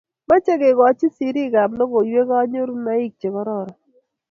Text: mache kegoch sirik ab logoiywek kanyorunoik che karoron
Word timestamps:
mache 0.29 0.53
kegoch 0.61 1.01
sirik 1.15 1.53
ab 1.63 1.71
logoiywek 1.79 2.27
kanyorunoik 2.29 3.11
che 3.19 3.27
karoron 3.33 3.69